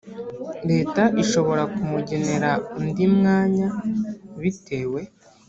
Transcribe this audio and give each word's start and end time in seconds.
leta 0.69 1.03
ishobora 1.23 1.63
kumugenera 1.73 2.51
undi 2.79 3.05
mwanya 3.15 3.67
bitewe 4.41 5.01